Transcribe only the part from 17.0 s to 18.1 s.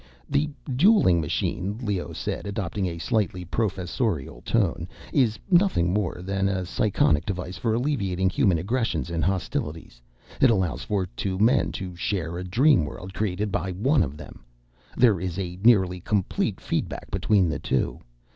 between the two.